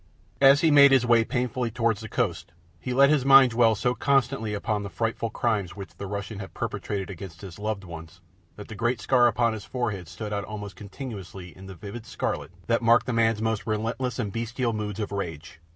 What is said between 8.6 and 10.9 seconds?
the great scar upon his forehead stood out almost